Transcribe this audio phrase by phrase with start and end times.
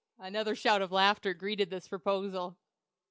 [0.17, 2.57] Another shout of laughter greeted this proposal.